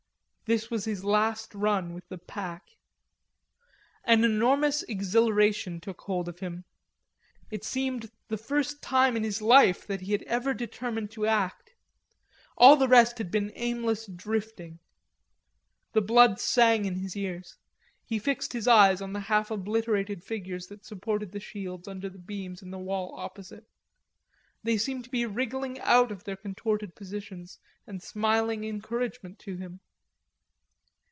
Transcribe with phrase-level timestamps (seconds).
[0.51, 2.71] This was his last run with the pack.
[4.03, 6.65] An enormous exhilaration took hold of him.
[7.49, 11.73] It seemed the first time in his life he had ever determined to act.
[12.57, 14.79] All the rest had been aimless drifting.
[15.93, 17.57] The blood sang m his ears.
[18.03, 22.19] He fixed his eyes on the half obliterated figures that supported the shields under the
[22.19, 23.69] beams in the wall opposite.
[24.63, 27.57] They seemed to be wriggling out of their contorted positions
[27.87, 29.79] and smiling encouragement to him.